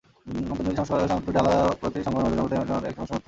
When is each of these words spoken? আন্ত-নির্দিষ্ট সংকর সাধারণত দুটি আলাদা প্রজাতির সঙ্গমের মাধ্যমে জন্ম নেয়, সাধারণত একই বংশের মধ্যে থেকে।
আন্ত-নির্দিষ্ট 0.29 0.79
সংকর 0.89 0.99
সাধারণত 1.07 1.23
দুটি 1.27 1.39
আলাদা 1.41 1.61
প্রজাতির 1.79 2.03
সঙ্গমের 2.05 2.23
মাধ্যমে 2.23 2.37
জন্ম 2.49 2.49
নেয়, 2.51 2.61
সাধারণত 2.67 2.83
একই 2.89 2.97
বংশের 2.97 2.97
মধ্যে 2.99 3.15
থেকে। 3.15 3.19